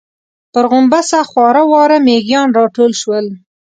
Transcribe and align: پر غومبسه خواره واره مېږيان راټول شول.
پر 0.53 0.65
غومبسه 0.71 1.19
خواره 1.29 1.63
واره 1.71 1.97
مېږيان 2.07 2.47
راټول 2.59 2.91
شول. 3.01 3.25